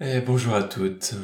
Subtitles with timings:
[0.00, 1.14] Et bonjour à toutes,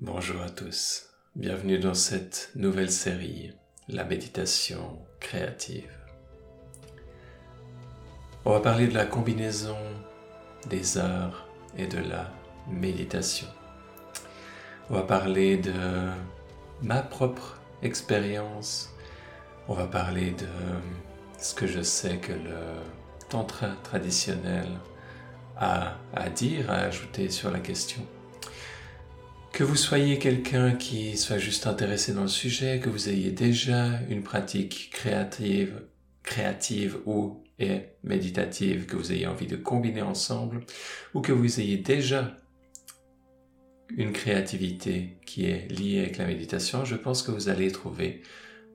[0.00, 1.08] bonjour à tous.
[1.34, 3.50] Bienvenue dans cette nouvelle série,
[3.88, 5.90] la méditation créative.
[8.44, 9.76] On va parler de la combinaison
[10.70, 12.30] des arts et de la
[12.68, 13.48] méditation.
[14.88, 15.72] On va parler de
[16.80, 18.94] ma propre expérience.
[19.66, 20.46] On va parler de
[21.38, 22.76] ce que je sais que le
[23.28, 24.68] tantra traditionnel
[25.56, 25.98] à,
[26.34, 28.06] dire, à ajouter sur la question.
[29.52, 34.00] Que vous soyez quelqu'un qui soit juste intéressé dans le sujet, que vous ayez déjà
[34.08, 35.82] une pratique créative,
[36.22, 40.60] créative ou et méditative que vous ayez envie de combiner ensemble,
[41.14, 42.36] ou que vous ayez déjà
[43.96, 48.22] une créativité qui est liée avec la méditation, je pense que vous allez trouver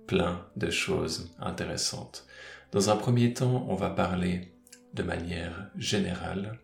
[0.06, 2.26] plein de choses intéressantes.
[2.72, 4.54] Dans un premier temps, on va parler
[4.98, 6.58] de manière générale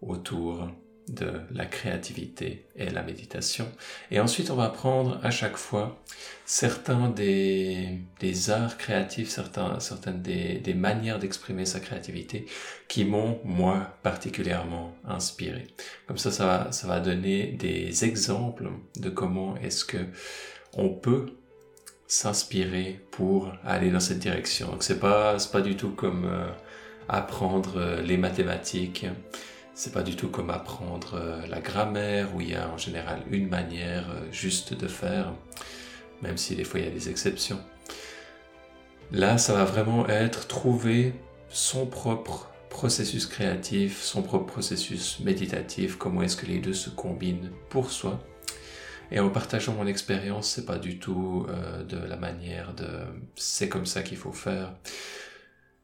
[0.00, 0.68] autour
[1.08, 3.66] de la créativité et la méditation.
[4.12, 6.00] Et ensuite, on va prendre à chaque fois
[6.46, 12.46] certains des, des arts créatifs, certains, certaines des, des manières d'exprimer sa créativité
[12.86, 15.66] qui m'ont, moi, particulièrement inspiré.
[16.06, 20.06] Comme ça, ça va, ça va donner des exemples de comment est-ce que
[20.74, 21.26] on peut
[22.06, 24.68] s'inspirer pour aller dans cette direction.
[24.68, 26.50] Donc c'est pas, pas du tout comme euh,
[27.08, 29.06] apprendre euh, les mathématiques.
[29.74, 33.22] C'est pas du tout comme apprendre euh, la grammaire où il y a en général
[33.30, 35.32] une manière euh, juste de faire,
[36.22, 37.60] même si des fois il y a des exceptions.
[39.12, 41.14] Là, ça va vraiment être trouver
[41.48, 47.50] son propre processus créatif, son propre processus méditatif, comment est-ce que les deux se combinent
[47.68, 48.20] pour soi.
[49.10, 51.44] Et en partageant mon expérience, c'est pas du tout
[51.88, 52.86] de la manière de
[53.34, 54.72] c'est comme ça qu'il faut faire.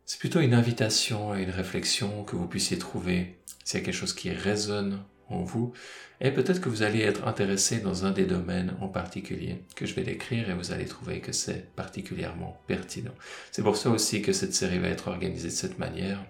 [0.08, 3.94] C'est plutôt une invitation et une réflexion que vous puissiez trouver s'il y a quelque
[3.94, 5.72] chose qui résonne en vous,
[6.20, 9.94] et peut-être que vous allez être intéressé dans un des domaines en particulier que je
[9.94, 13.10] vais décrire et vous allez trouver que c'est particulièrement pertinent.
[13.50, 16.24] C'est pour ça aussi que cette série va être organisée de cette manière.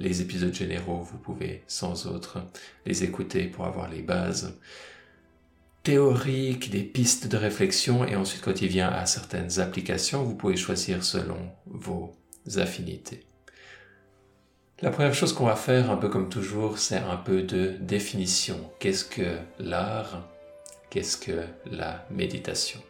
[0.00, 2.44] Les épisodes généraux, vous pouvez sans autre
[2.84, 4.58] les écouter pour avoir les bases
[5.84, 10.56] théoriques, des pistes de réflexion, et ensuite quand il vient à certaines applications, vous pouvez
[10.56, 12.19] choisir selon vos
[12.56, 13.26] affinités.
[14.82, 18.70] La première chose qu'on va faire, un peu comme toujours, c'est un peu de définition.
[18.78, 20.26] Qu'est-ce que l'art?
[20.88, 22.80] Qu'est-ce que la méditation?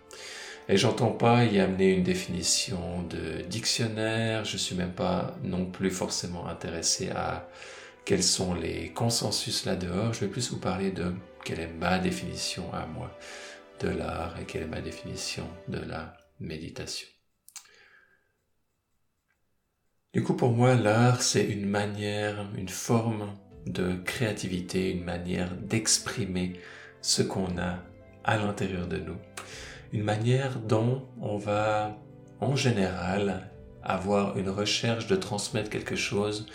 [0.69, 5.91] Et j'entends pas y amener une définition de dictionnaire, je suis même pas non plus
[5.91, 7.49] forcément intéressé à
[8.05, 11.13] quels sont les consensus là-dehors, je vais plus vous parler de
[11.45, 13.11] quelle est ma définition à moi
[13.81, 17.09] de l'art et quelle est ma définition de la méditation.
[20.13, 23.29] Du coup, pour moi, l'art, c'est une manière, une forme
[23.67, 26.55] de créativité, une manière d'exprimer
[27.01, 27.79] ce qu'on a
[28.25, 29.19] à l'intérieur de nous.
[29.93, 31.97] Une manière dont on va,
[32.41, 33.53] en général,
[33.85, 36.49] avoir une recherche de transmettre quelque chose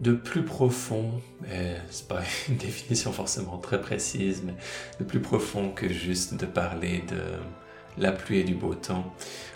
[0.00, 1.20] de plus profond,
[1.52, 4.54] et c'est pas une définition forcément très précise, mais
[4.98, 9.12] de plus profond que juste de parler de la pluie et du beau temps.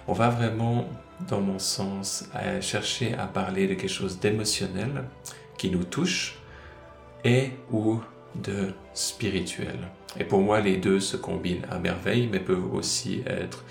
[0.08, 0.88] On va vraiment,
[1.28, 2.28] dans mon sens,
[2.60, 5.04] chercher à parler de quelque chose d'émotionnel
[5.56, 6.38] qui nous touche
[7.24, 8.00] et ou
[8.34, 9.78] de spirituel.
[10.18, 13.64] Et pour moi, les deux se combinent à merveille, mais peuvent aussi être,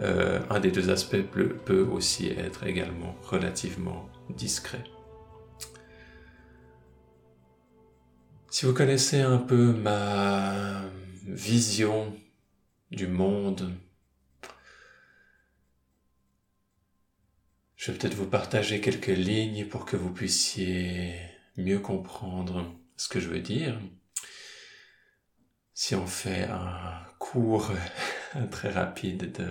[0.00, 1.22] euh, un des deux aspects
[1.64, 4.84] peut aussi être également relativement discret.
[8.50, 10.82] Si vous connaissez un peu ma
[11.26, 12.12] vision
[12.90, 13.70] du monde,
[17.88, 21.14] Je vais peut-être vous partager quelques lignes pour que vous puissiez
[21.56, 23.80] mieux comprendre ce que je veux dire.
[25.72, 27.72] Si on fait un cours
[28.50, 29.48] très rapide de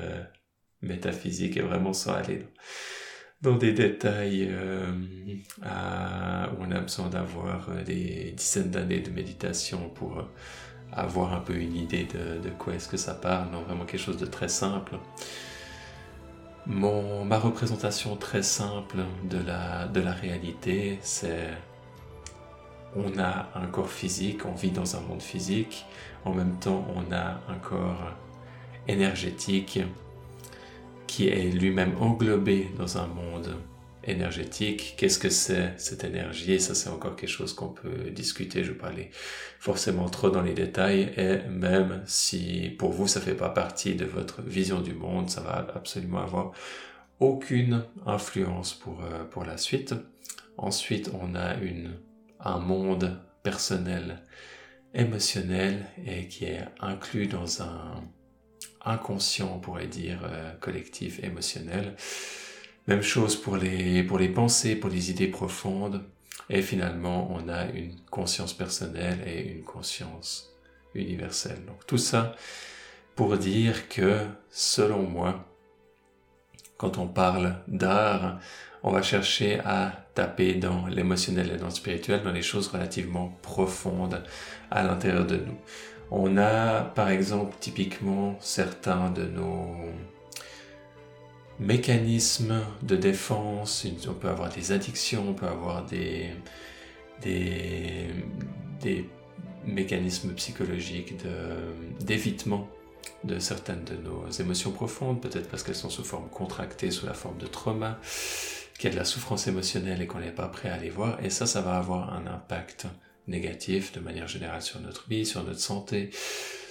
[0.84, 2.46] métaphysique et vraiment sans aller
[3.42, 4.86] dans des détails euh,
[5.64, 10.30] où on a besoin d'avoir des dizaines d'années de méditation pour
[10.92, 14.00] avoir un peu une idée de, de quoi est-ce que ça parle, non vraiment quelque
[14.00, 15.00] chose de très simple.
[16.69, 18.98] Ma représentation très simple
[19.30, 21.50] de la, de la réalité, c'est
[22.94, 25.86] on a un corps physique, on vit dans un monde physique,
[26.25, 28.12] en même temps on a un corps
[28.88, 29.80] énergétique
[31.06, 33.56] qui est lui-même englobé dans un monde
[34.07, 34.95] énergétique.
[34.98, 36.59] Qu'est-ce que c'est cette énergie?
[36.59, 38.63] Ça, c'est encore quelque chose qu'on peut discuter.
[38.63, 39.12] Je vais pas aller
[39.59, 41.13] forcément trop dans les détails.
[41.18, 45.42] Et même si pour vous, ça fait pas partie de votre vision du monde, ça
[45.42, 46.51] va absolument avoir
[47.19, 49.94] aucune influence pour, euh, pour la suite.
[50.57, 51.94] Ensuite, on a une,
[52.39, 54.24] un monde personnel
[54.94, 58.04] émotionnel et qui est inclus dans un
[58.83, 61.95] inconscient, on pourrait dire, euh, collectif émotionnel.
[62.88, 66.04] Même chose pour les, pour les pensées, pour les idées profondes.
[66.50, 70.54] Et finalement, on a une conscience personnelle et une conscience
[70.95, 71.63] universelle.
[71.66, 72.36] Donc tout ça
[73.16, 74.19] pour dire que,
[74.51, 75.45] selon moi,
[76.78, 78.39] quand on parle d'art,
[78.84, 83.36] on va chercher à taper dans l'émotionnel et dans le spirituel, dans les choses relativement
[83.42, 84.24] profondes
[84.69, 85.57] à l'intérieur de nous.
[86.12, 89.75] On a par exemple typiquement certains de nos
[91.59, 96.31] mécanismes de défense, on peut avoir des addictions, on peut avoir des,
[99.65, 101.13] mécanismes psychologiques
[102.00, 102.69] d'évitement
[103.24, 107.13] de certaines de nos émotions profondes, peut-être parce qu'elles sont sous forme contractée, sous la
[107.13, 108.00] forme de trauma,
[108.77, 111.24] qu'il y a de la souffrance émotionnelle et qu'on n'est pas prêt à les voir.
[111.24, 112.88] Et ça, ça va avoir un impact
[113.27, 116.12] négatif de manière générale sur notre vie, sur notre santé,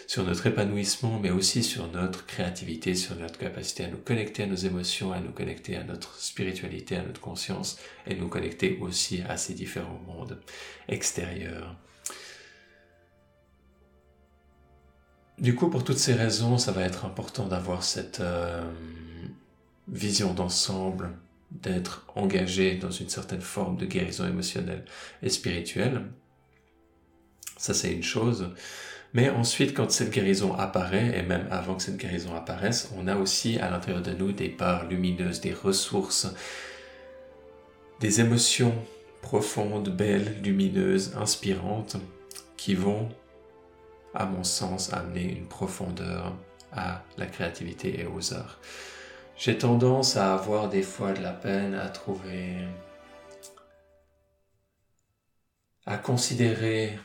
[0.07, 4.47] sur notre épanouissement, mais aussi sur notre créativité, sur notre capacité à nous connecter à
[4.47, 9.23] nos émotions, à nous connecter à notre spiritualité, à notre conscience, et nous connecter aussi
[9.29, 10.41] à ces différents mondes
[10.89, 11.77] extérieurs.
[15.39, 18.65] Du coup, pour toutes ces raisons, ça va être important d'avoir cette euh,
[19.89, 21.11] vision d'ensemble,
[21.51, 24.85] d'être engagé dans une certaine forme de guérison émotionnelle
[25.23, 26.07] et spirituelle.
[27.59, 28.55] Ça, c'est une chose.
[29.17, 33.17] Mais ensuite, quand cette guérison apparaît, et même avant que cette guérison apparaisse, on a
[33.17, 36.27] aussi à l'intérieur de nous des parts lumineuses, des ressources,
[37.99, 38.75] des émotions
[39.23, 41.97] profondes, belles, lumineuses, inspirantes,
[42.59, 43.09] qui vont
[44.13, 46.35] à mon sens, amener une profondeur
[46.71, 48.61] à la créativité et aux arts.
[49.39, 52.59] J'ai tendance à avoir des fois de la peine à trouver,
[55.87, 56.99] à considérer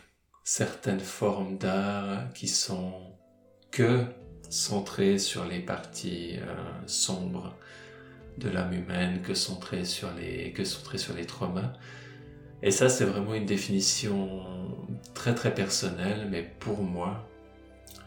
[0.44, 2.94] certaines formes d'art qui sont
[3.72, 4.04] que
[4.50, 6.56] centrées sur les parties euh,
[6.88, 7.56] sombres
[8.38, 11.74] de l'âme humaine, que centrées sur les, que centrées sur les traumas.
[12.64, 14.44] Et ça, c'est vraiment une définition
[15.14, 17.28] très très personnelle, mais pour moi,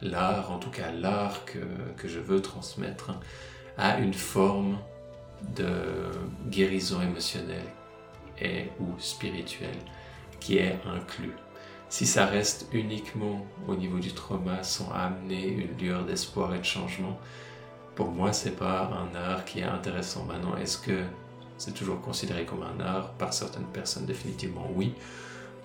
[0.03, 1.59] l'art, en tout cas l'art que,
[1.97, 3.13] que je veux transmettre,
[3.77, 4.79] a une forme
[5.57, 6.11] de
[6.49, 7.67] guérison émotionnelle
[8.41, 9.79] et ou spirituelle
[10.41, 11.35] qui est inclus.
[11.95, 16.65] Si ça reste uniquement au niveau du trauma sans amener une lueur d'espoir et de
[16.65, 17.21] changement,
[17.95, 20.25] pour moi c'est pas un art qui est intéressant.
[20.25, 21.05] Maintenant, est-ce que
[21.57, 23.13] c'est toujours considéré comme un art?
[23.13, 24.93] Par certaines personnes, définitivement oui.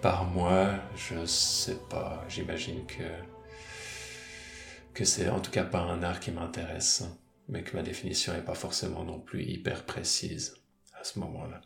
[0.03, 2.23] Par moi, je sais pas.
[2.29, 3.09] J'imagine que
[4.93, 7.05] que c'est en tout cas pas un art qui m'intéresse,
[7.47, 10.57] mais que ma définition n'est pas forcément non plus hyper précise
[10.93, 11.61] à ce moment-là.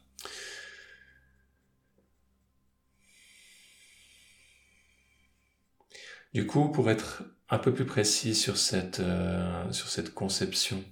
[6.33, 10.83] Du coup, pour être un peu plus précis sur cette, euh, sur cette conception,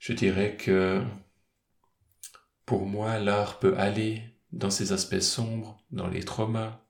[0.00, 1.02] je dirais que
[2.66, 4.22] pour moi, l'art peut aller
[4.52, 6.80] dans ces aspects sombres, dans les traumas.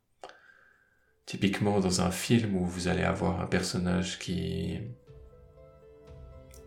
[1.27, 4.79] Typiquement dans un film où vous allez avoir un personnage qui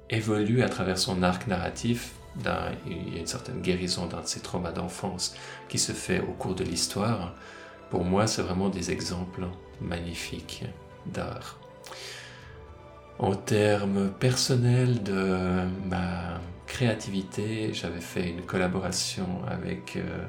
[0.09, 2.13] évolue à travers son arc narratif,
[2.85, 5.35] il y a une certaine guérison d'un de ses traumas d'enfance
[5.67, 7.35] qui se fait au cours de l'histoire.
[7.89, 9.47] Pour moi, c'est vraiment des exemples
[9.81, 10.63] magnifiques
[11.05, 11.59] d'art.
[13.19, 20.25] En termes personnels de ma créativité, j'avais fait une collaboration avec euh,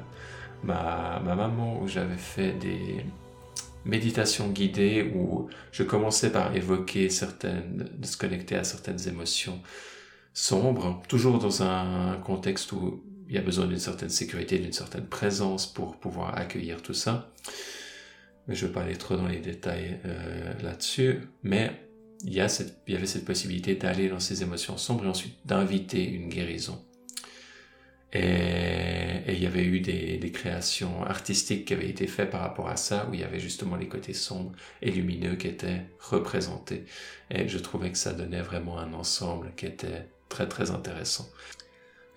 [0.63, 3.05] ma, ma, maman où j'avais fait des
[3.85, 9.59] méditations guidées où je commençais par évoquer certaines, se connecter à certaines émotions
[10.33, 15.05] sombres, toujours dans un contexte où il y a besoin d'une certaine sécurité, d'une certaine
[15.05, 17.31] présence pour pouvoir accueillir tout ça.
[18.47, 21.71] Je ne vais pas aller trop dans les détails euh, là-dessus, mais
[22.23, 26.83] il y, avait cette possibilité d'aller dans ces émotions sombres et ensuite d'inviter une guérison.
[28.13, 32.77] Et, il y avait eu des, créations artistiques qui avaient été faites par rapport à
[32.77, 36.85] ça, où il y avait justement les côtés sombres et lumineux qui étaient représentés.
[37.29, 41.27] Et je trouvais que ça donnait vraiment un ensemble qui était très très intéressant.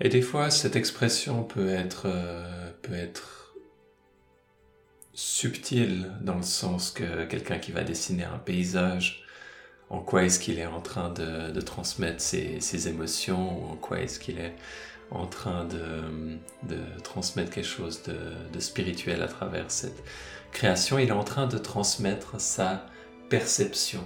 [0.00, 3.38] Et des fois, cette expression peut être, euh, peut être
[5.18, 9.25] subtile dans le sens que quelqu'un qui va dessiner un paysage
[9.90, 14.20] en quoi est-ce qu'il est en train de, transmettre ses, émotions, ou en quoi est-ce
[14.20, 14.54] qu'il est
[15.10, 20.04] en train de, transmettre quelque chose de, spirituel à travers cette
[20.52, 21.00] création.
[21.00, 22.87] Il est en train de transmettre sa
[23.28, 24.04] perception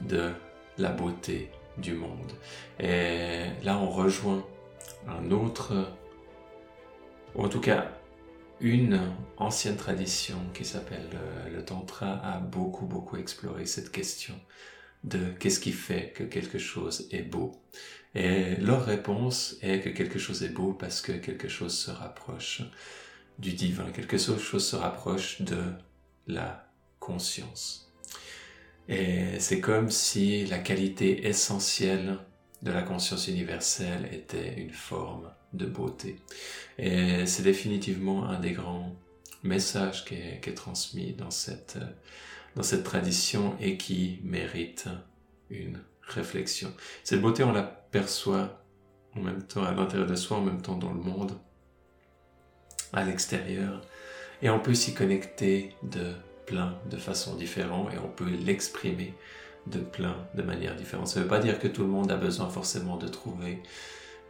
[0.00, 0.32] de
[0.78, 2.32] la beauté du monde.
[2.80, 4.44] Et là, on rejoint
[5.06, 5.92] un autre,
[7.36, 7.86] en tout cas,
[8.60, 9.00] une
[9.36, 14.34] ancienne tradition qui s'appelle euh, le Tantra a beaucoup, beaucoup exploré cette question
[15.04, 17.52] de qu'est-ce qui fait que quelque chose est beau.
[18.14, 22.62] Et leur réponse est que quelque chose est beau parce que quelque chose se rapproche
[23.38, 25.62] du divin, quelque chose se rapproche de
[26.26, 27.90] la conscience.
[28.88, 32.18] Et c'est comme si la qualité essentielle
[32.62, 36.16] de la conscience universelle était une forme de beauté.
[36.78, 38.94] Et c'est définitivement un des grands
[39.42, 41.78] messages qui est, transmis dans cette,
[42.56, 44.88] dans cette tradition et qui mérite
[45.50, 46.72] une réflexion.
[47.04, 48.62] Cette beauté, on la perçoit
[49.16, 51.32] en même temps à l'intérieur de soi, en même temps dans le monde,
[52.92, 53.80] à l'extérieur,
[54.42, 56.12] et on peut s'y connecter de
[56.46, 59.14] plein de façons différentes et on peut l'exprimer
[59.66, 61.08] de plein de manières différentes.
[61.08, 63.62] Ça ne veut pas dire que tout le monde a besoin forcément de trouver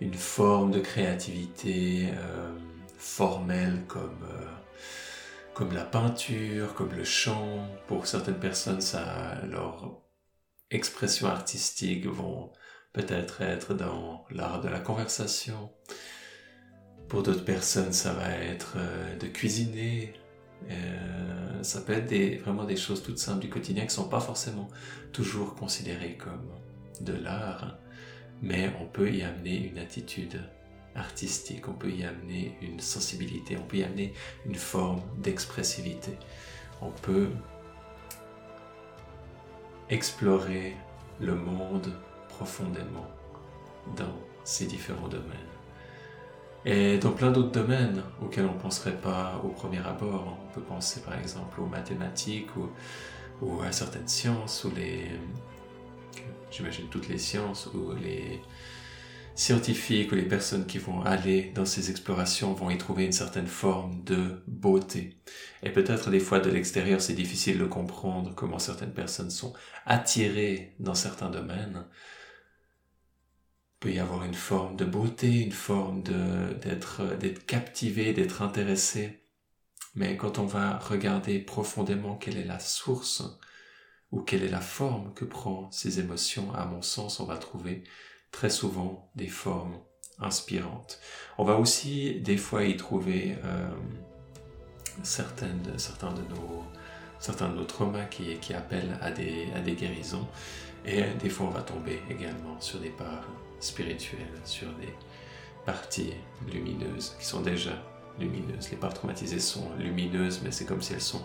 [0.00, 2.58] une forme de créativité euh,
[2.96, 4.46] formelle comme, euh,
[5.54, 7.68] comme la peinture, comme le chant.
[7.86, 10.00] Pour certaines personnes, ça, leur
[10.70, 12.52] expression artistique vont
[12.92, 15.70] peut-être être dans l'art de la conversation.
[17.08, 20.14] Pour d'autres personnes, ça va être euh, de cuisiner,
[21.62, 24.68] ça peut être vraiment des choses toutes simples du quotidien qui ne sont pas forcément
[25.10, 26.50] toujours considérées comme
[27.00, 27.79] de l'art,
[28.42, 30.40] mais on peut y amener une attitude
[30.94, 34.12] artistique, on peut y amener une sensibilité, on peut y amener
[34.46, 36.12] une forme d'expressivité.
[36.82, 37.28] On peut
[39.88, 40.74] explorer
[41.20, 41.92] le monde
[42.28, 43.08] profondément
[43.96, 45.36] dans ces différents domaines.
[46.64, 50.60] Et dans plein d'autres domaines auxquels on ne penserait pas au premier abord, on peut
[50.60, 52.50] penser par exemple aux mathématiques
[53.40, 55.06] ou, à certaines sciences, ou les,
[56.50, 58.40] j'imagine toutes les sciences, ou les
[59.34, 63.46] scientifiques ou les personnes qui vont aller dans ces explorations vont y trouver une certaine
[63.46, 65.16] forme de beauté.
[65.62, 69.54] Et peut-être des fois de l'extérieur c'est difficile de comprendre comment certaines personnes sont
[69.86, 71.86] attirées dans certains domaines,
[73.78, 77.16] peut y avoir une forme de beauté, une forme d'être
[77.46, 79.24] captivé, d'être intéressé.
[79.94, 83.22] Mais quand on va regarder profondément quelle est la source
[84.12, 87.84] ou quelle est la forme que prend ces émotions, à mon sens, on va trouver
[88.32, 89.78] très souvent des formes
[90.18, 91.00] inspirantes.
[91.38, 93.70] On va aussi des fois y trouver euh,
[95.02, 96.64] certains de nos
[97.20, 100.26] certains de nos traumas qui, qui appellent à des, à des guérisons.
[100.86, 103.28] Et des fois, on va tomber également sur des parts
[103.60, 104.94] spirituelles, sur des
[105.66, 106.14] parties
[106.50, 107.72] lumineuses qui sont déjà
[108.18, 108.70] lumineuses.
[108.70, 111.22] Les parts traumatisées sont lumineuses, mais c'est comme si elles sont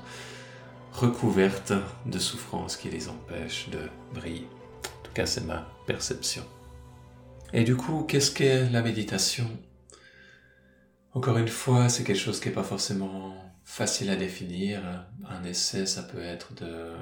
[0.95, 1.73] recouvertes
[2.05, 4.47] de souffrances qui les empêchent de briller.
[4.47, 6.43] En tout cas, c'est ma perception.
[7.53, 9.49] Et du coup, qu'est-ce qu'est la méditation?
[11.13, 15.05] Encore une fois, c'est quelque chose qui n'est pas forcément facile à définir.
[15.27, 16.93] Un essai, ça peut être de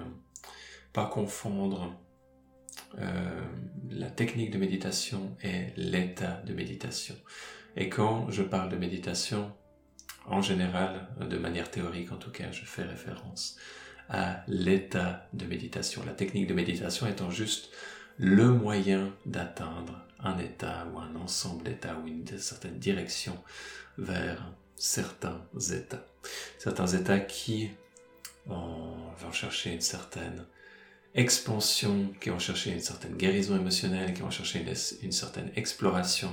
[0.91, 1.93] pas confondre
[2.99, 3.41] euh,
[3.89, 7.15] la technique de méditation et l'état de méditation.
[7.75, 9.51] Et quand je parle de méditation,
[10.25, 13.57] en général, de manière théorique en tout cas, je fais référence
[14.09, 16.03] à l'état de méditation.
[16.05, 17.69] La technique de méditation étant juste
[18.17, 23.37] le moyen d'atteindre un état ou un ensemble d'états ou une certaine direction
[23.97, 25.41] vers certains
[25.71, 26.05] états.
[26.57, 27.71] Certains états qui
[28.45, 30.45] vont chercher une certaine
[31.15, 34.65] expansion, qui vont chercher une certaine guérison émotionnelle, qui vont chercher
[35.03, 36.31] une, certaine exploration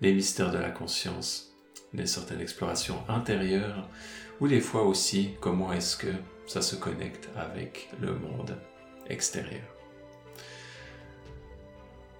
[0.00, 1.52] des mystères de la conscience,
[1.92, 3.88] une certaine exploration intérieure,
[4.40, 6.12] ou des fois aussi comment est-ce que
[6.50, 8.56] ça se connecte avec le monde
[9.08, 9.62] extérieur.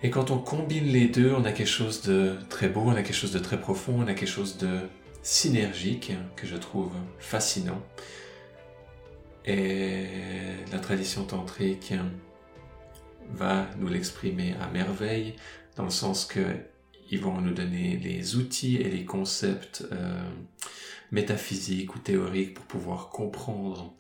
[0.05, 3.03] Et quand on combine les deux, on a quelque chose de très beau, on a
[3.03, 4.83] quelque chose de très profond, on a quelque chose de
[5.23, 7.83] synergique que je trouve fascinant.
[9.47, 10.07] Et
[10.71, 11.93] la tradition tantrique
[13.33, 15.35] va nous l'exprimer à merveille,
[15.75, 16.41] dans le sens que
[17.11, 20.23] ils vont nous donner les outils et les concepts euh,
[21.11, 23.93] métaphysiques ou théoriques pour pouvoir comprendre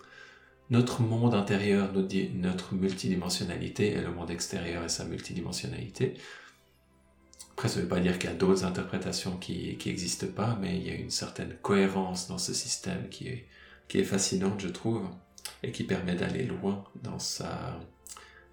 [0.70, 1.90] notre monde intérieur,
[2.34, 6.14] notre multidimensionnalité et le monde extérieur et sa multidimensionnalité.
[7.52, 10.78] Après, ça ne veut pas dire qu'il y a d'autres interprétations qui n'existent pas, mais
[10.78, 15.02] il y a une certaine cohérence dans ce système qui est, fascinante, je trouve
[15.64, 17.18] et qui permet d'aller loin dans,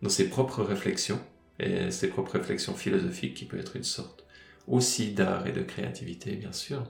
[0.02, 1.20] dans ses propres réflexions
[1.60, 4.26] et ses propres réflexions philosophiques qui peut être une sorte
[4.68, 6.84] aussi d'art et de créativité bien sûr.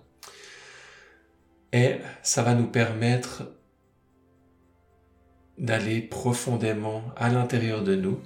[1.74, 3.43] Et ça va nous permettre
[5.58, 8.20] d'aller profondément à l'intérieur de nous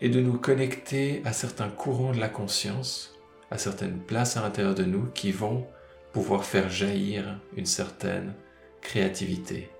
[0.00, 3.14] et de nous connecter à certains courants de la conscience,
[3.50, 5.66] à certaines places à l'intérieur de nous qui vont
[6.12, 8.34] pouvoir faire jaillir une certaine
[8.80, 9.70] créativité.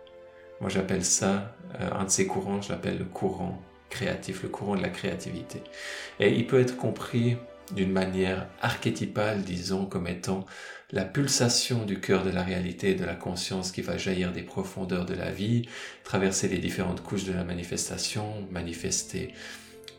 [0.61, 4.77] Moi j'appelle ça, euh, un de ces courants, je l'appelle le courant créatif, le courant
[4.77, 5.63] de la créativité.
[6.21, 7.37] Et il peut être compris
[7.75, 10.45] d'une manière archétypale, disons, comme étant
[10.91, 14.43] la pulsation du cœur de la réalité et de la conscience qui va jaillir des
[14.43, 15.69] profondeurs de la vie,
[16.03, 19.35] traverser les différentes couches de la manifestation, manifester,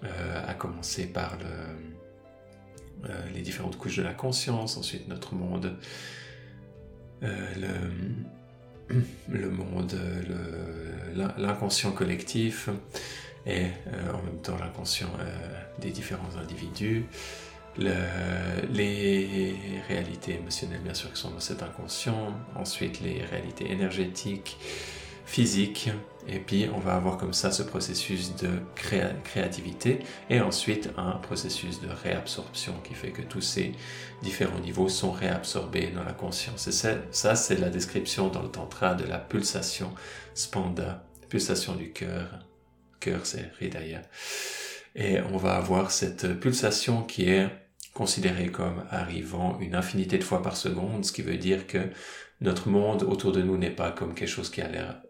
[0.04, 5.76] euh, à commencer par euh, les différentes couches de la conscience, ensuite notre monde,
[7.22, 7.90] euh,
[9.30, 10.00] le monde,
[11.38, 12.70] l'inconscient collectif
[13.46, 13.66] et
[14.12, 15.12] en même temps l'inconscient
[15.80, 17.06] des différents individus,
[17.78, 19.56] les
[19.88, 24.58] réalités émotionnelles, bien sûr, qui sont dans cet inconscient, ensuite les réalités énergétiques,
[25.26, 25.92] physiques,
[26.28, 30.00] et puis on va avoir comme ça ce processus de créativité,
[30.30, 33.74] et ensuite un processus de réabsorption qui fait que tous ces
[34.24, 36.68] différents niveaux sont réabsorbés dans la conscience.
[36.68, 39.94] Et ça, c'est la description dans le tantra de la pulsation
[40.34, 42.40] spanda, pulsation du cœur.
[43.00, 44.02] Cœur, c'est Hridaya.
[44.96, 47.50] Et on va avoir cette pulsation qui est
[47.94, 51.90] considérée comme arrivant une infinité de fois par seconde, ce qui veut dire que
[52.42, 55.02] notre monde autour de nous n'est pas comme quelque chose qui a l'air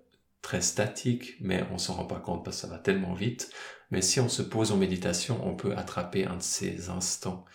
[0.42, 3.52] très statique, mais on s'en rend pas compte parce que ça va tellement vite.
[3.92, 7.46] Mais si on se pose en méditation, on peut attraper un de ces instants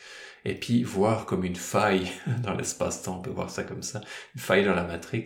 [0.44, 2.08] et puis voir comme une faille
[2.42, 4.00] dans l'espace-temps, on peut voir ça comme ça,
[4.34, 5.24] une faille dans la matrix,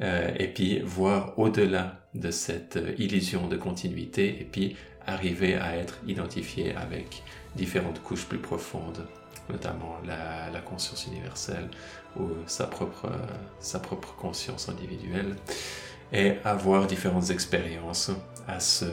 [0.00, 4.76] euh, et puis voir au-delà de cette euh, illusion de continuité, et puis
[5.08, 7.22] arriver à être identifié avec
[7.56, 9.06] différentes couches plus profondes,
[9.50, 11.68] notamment la, conscience universelle
[12.18, 13.10] ou sa propre,
[13.58, 15.34] sa propre conscience individuelle,
[16.12, 18.10] et avoir différentes expériences
[18.46, 18.86] à ce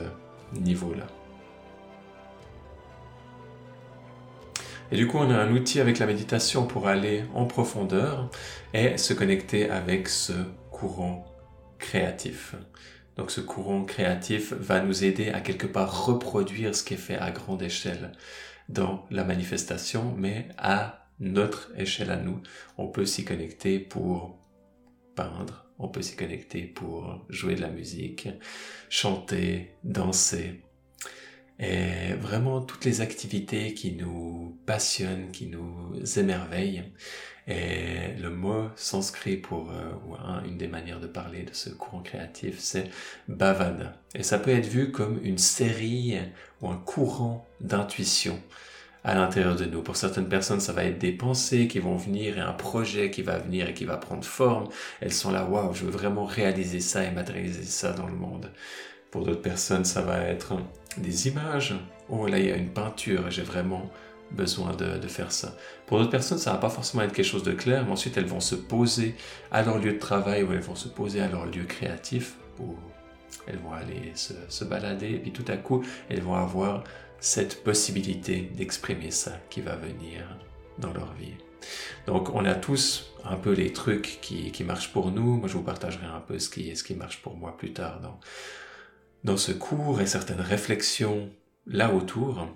[0.52, 1.06] niveau-là.
[4.92, 8.30] Et du coup, on a un outil avec la méditation pour aller en profondeur
[8.72, 10.32] et se connecter avec ce
[10.70, 11.26] courant
[11.78, 12.54] créatif.
[13.16, 17.16] Donc ce courant créatif va nous aider à quelque part reproduire ce qui est fait
[17.16, 18.12] à grande échelle
[18.68, 22.42] dans la manifestation, mais à notre échelle à nous.
[22.76, 24.38] On peut s'y connecter pour
[25.14, 28.28] peindre, on peut s'y connecter pour jouer de la musique,
[28.90, 30.62] chanter, danser.
[31.58, 36.84] Et vraiment toutes les activités qui nous passionnent, qui nous émerveillent.
[37.48, 42.58] Et le mot sanskrit pour euh, une des manières de parler de ce courant créatif,
[42.58, 42.90] c'est
[43.28, 43.94] bhavana.
[44.14, 46.18] Et ça peut être vu comme une série
[46.60, 48.40] ou un courant d'intuition
[49.06, 49.82] à l'intérieur de nous.
[49.82, 53.22] Pour certaines personnes, ça va être des pensées qui vont venir et un projet qui
[53.22, 54.68] va venir et qui va prendre forme.
[55.00, 58.50] Elles sont là, waouh, je veux vraiment réaliser ça et matérialiser ça dans le monde.
[59.16, 60.52] Pour d'autres personnes, ça va être
[60.98, 61.74] des images.
[62.10, 63.90] Oh là, il y a une peinture, j'ai vraiment
[64.30, 65.56] besoin de, faire ça.
[65.86, 68.26] Pour d'autres personnes, ça va pas forcément être quelque chose de clair, mais ensuite elles
[68.26, 69.14] vont se poser
[69.50, 72.74] à leur lieu de travail ou elles vont se poser à leur lieu créatif ou
[73.46, 76.84] elles vont aller se, balader et puis tout à coup elles vont avoir
[77.18, 80.26] cette possibilité d'exprimer ça qui va venir
[80.76, 81.32] dans leur vie.
[82.06, 85.38] Donc on a tous un peu les trucs qui, marchent pour nous.
[85.38, 87.98] Moi je vous partagerai un peu ce qui, ce qui marche pour moi plus tard
[89.26, 91.28] dans ce cours et certaines réflexions
[91.66, 92.46] là autour.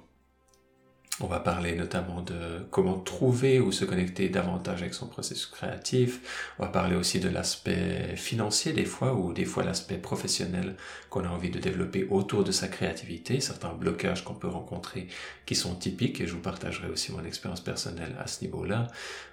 [1.21, 6.55] On va parler notamment de comment trouver ou se connecter davantage avec son processus créatif.
[6.59, 10.77] On va parler aussi de l'aspect financier des fois ou des fois l'aspect professionnel
[11.11, 15.09] qu'on a envie de développer autour de sa créativité, certains blocages qu'on peut rencontrer
[15.47, 18.87] qui sont typiques et je vous partagerai aussi mon expérience personnelle à ce niveau-là.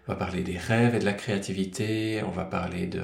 [0.08, 2.23] On va parler des rêves et de la créativité.
[2.26, 3.04] On va parler de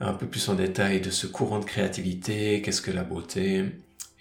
[0.00, 3.64] un peu plus en détail de ce courant de créativité, qu'est-ce que la beauté.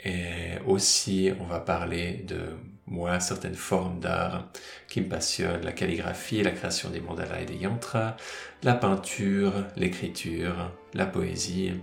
[0.03, 2.55] Et aussi, on va parler de
[2.87, 4.49] moi certaines formes d'art
[4.87, 8.15] qui me passionnent, la calligraphie, la création des mandalas et des yantras,
[8.63, 11.73] la peinture, l'écriture, la poésie,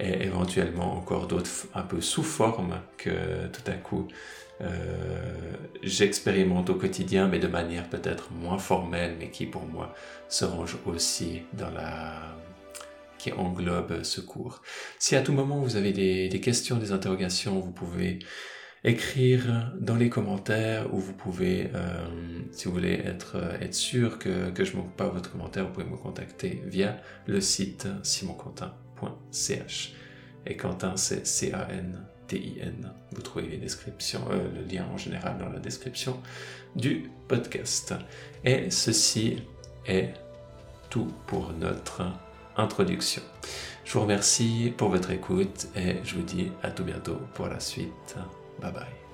[0.00, 4.08] et éventuellement encore d'autres un peu sous forme que tout à coup
[4.60, 9.94] euh, j'expérimente au quotidien, mais de manière peut-être moins formelle, mais qui pour moi
[10.28, 12.36] se range aussi dans la
[13.20, 14.62] qui englobe ce cours.
[14.98, 18.18] Si à tout moment vous avez des, questions, des interrogations, vous pouvez
[18.82, 22.08] écrire dans les commentaires ou vous pouvez, euh,
[22.50, 25.72] si vous voulez être, être sûr que, que je ne manque pas votre commentaire, vous
[25.72, 29.94] pouvez me contacter via le site simonquentin.ch.
[30.46, 32.92] Et Quentin, c'est C-A-N-T-I-N.
[33.12, 36.18] Vous trouvez les descriptions, euh, le lien en général dans la description
[36.74, 37.94] du podcast.
[38.46, 39.42] Et ceci
[39.86, 40.14] est
[40.88, 42.02] tout pour notre
[42.60, 43.22] introduction.
[43.84, 47.60] Je vous remercie pour votre écoute et je vous dis à tout bientôt pour la
[47.60, 48.16] suite.
[48.60, 49.09] Bye bye.